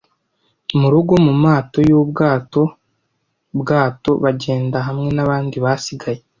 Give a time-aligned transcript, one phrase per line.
[0.79, 6.21] Murugo mumato yubwato-bwato, bagenda hamwe nabandi basigaye,